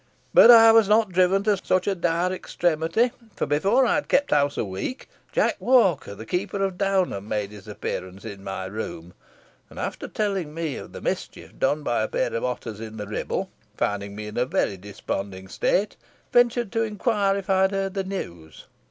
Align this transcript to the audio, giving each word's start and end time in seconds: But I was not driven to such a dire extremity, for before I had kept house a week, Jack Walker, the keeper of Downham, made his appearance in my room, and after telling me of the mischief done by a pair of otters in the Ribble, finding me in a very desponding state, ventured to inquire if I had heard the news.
But 0.33 0.49
I 0.49 0.71
was 0.71 0.89
not 0.89 1.11
driven 1.11 1.43
to 1.43 1.55
such 1.63 1.85
a 1.85 1.93
dire 1.93 2.33
extremity, 2.33 3.11
for 3.35 3.45
before 3.45 3.85
I 3.85 3.93
had 3.93 4.07
kept 4.07 4.31
house 4.31 4.57
a 4.57 4.65
week, 4.65 5.07
Jack 5.31 5.57
Walker, 5.59 6.15
the 6.15 6.25
keeper 6.25 6.63
of 6.63 6.75
Downham, 6.75 7.27
made 7.27 7.51
his 7.51 7.67
appearance 7.67 8.25
in 8.25 8.43
my 8.43 8.65
room, 8.65 9.13
and 9.69 9.77
after 9.77 10.07
telling 10.07 10.55
me 10.55 10.75
of 10.77 10.93
the 10.93 11.01
mischief 11.01 11.59
done 11.59 11.83
by 11.83 12.01
a 12.01 12.07
pair 12.07 12.33
of 12.33 12.43
otters 12.43 12.79
in 12.79 12.97
the 12.97 13.05
Ribble, 13.05 13.51
finding 13.77 14.15
me 14.15 14.25
in 14.25 14.37
a 14.39 14.45
very 14.47 14.75
desponding 14.75 15.47
state, 15.47 15.97
ventured 16.33 16.71
to 16.71 16.81
inquire 16.81 17.35
if 17.37 17.47
I 17.47 17.61
had 17.61 17.71
heard 17.71 17.93
the 17.93 18.03
news. 18.03 18.65